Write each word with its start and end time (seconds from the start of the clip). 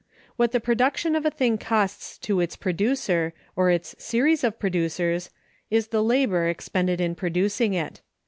What 0.35 0.51
the 0.51 0.59
production 0.59 1.15
of 1.15 1.27
a 1.27 1.29
thing 1.29 1.59
costs 1.59 2.17
to 2.17 2.39
its 2.39 2.55
producer, 2.55 3.35
or 3.55 3.69
its 3.69 3.95
series 4.03 4.43
of 4.43 4.57
producers, 4.57 5.29
is 5.69 5.89
the 5.89 6.03
labor 6.03 6.47
expended 6.47 6.99
in 6.99 7.13
producing 7.13 7.75
it. 7.75 8.01